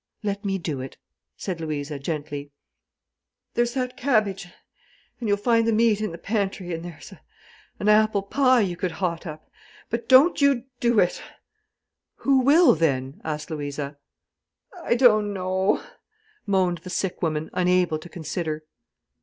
"Let 0.23 0.43
me 0.43 0.57
do 0.57 0.81
it?" 0.81 0.97
said 1.37 1.61
Louisa, 1.61 1.99
gently. 1.99 2.49
"There's 3.53 3.75
that 3.75 3.95
cabbage—and 3.95 5.29
you'll 5.29 5.37
find 5.37 5.67
the 5.67 5.71
meat 5.71 6.01
in 6.01 6.11
the 6.11 6.17
pantry—and 6.17 6.83
there's 6.83 7.13
an 7.79 7.87
apple 7.87 8.23
pie 8.23 8.61
you 8.61 8.75
can 8.75 8.89
hot 8.89 9.27
up. 9.27 9.47
But 9.91 10.09
don't 10.09 10.41
you 10.41 10.63
do 10.79 10.99
it——!" 10.99 11.21
"Who 12.15 12.39
will, 12.39 12.73
then?" 12.73 13.21
asked 13.23 13.51
Louisa. 13.51 13.99
"I 14.83 14.95
don't 14.95 15.33
know," 15.33 15.83
moaned 16.47 16.79
the 16.79 16.89
sick 16.89 17.21
woman, 17.21 17.51
unable 17.53 17.99
to 17.99 18.09
consider. 18.09 18.65